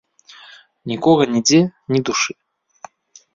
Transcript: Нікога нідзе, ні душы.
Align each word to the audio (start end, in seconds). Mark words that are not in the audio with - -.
Нікога 0.91 1.27
нідзе, 1.33 1.59
ні 1.97 2.03
душы. 2.11 2.33